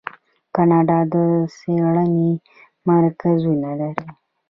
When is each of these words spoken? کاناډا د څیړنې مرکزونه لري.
کاناډا 0.55 0.99
د 1.13 1.15
څیړنې 1.57 2.31
مرکزونه 2.87 3.69
لري. 3.79 4.07